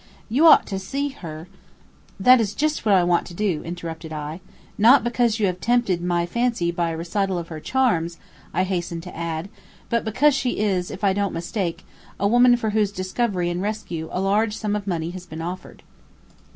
You 0.29 0.47
ought 0.47 0.65
to 0.65 0.79
see 0.79 1.09
her" 1.09 1.47
"That 2.19 2.41
is 2.41 2.55
just 2.55 2.87
what 2.87 2.95
I 2.95 3.03
want 3.03 3.27
to 3.27 3.35
do," 3.35 3.61
interrupted 3.63 4.11
I. 4.11 4.41
"Not 4.75 5.03
because 5.03 5.39
you 5.39 5.45
have 5.45 5.59
tempted 5.61 6.01
my 6.01 6.25
fancy 6.25 6.71
by 6.71 6.89
a 6.89 6.97
recital 6.97 7.37
of 7.37 7.49
her 7.49 7.59
charms," 7.59 8.17
I 8.51 8.63
hastened 8.63 9.03
to 9.03 9.15
add, 9.15 9.47
"but 9.91 10.03
because 10.03 10.33
she 10.33 10.57
is, 10.57 10.89
if 10.89 11.03
I 11.03 11.13
don't 11.13 11.33
mistake, 11.35 11.85
a 12.19 12.27
woman 12.27 12.57
for 12.57 12.71
whose 12.71 12.91
discovery 12.91 13.51
and 13.51 13.61
rescue, 13.61 14.09
a 14.11 14.19
large 14.19 14.57
sum 14.57 14.75
of 14.75 14.87
money 14.87 15.11
has 15.11 15.27
been 15.27 15.39
offered." 15.39 15.83